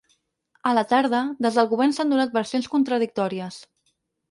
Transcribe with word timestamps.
A 0.69 0.71
la 0.77 0.83
tarda, 0.93 1.19
des 1.47 1.59
del 1.59 1.69
govern 1.75 1.95
s’han 1.99 2.15
donat 2.15 2.35
versions 2.41 2.73
contradictòries. 2.75 3.63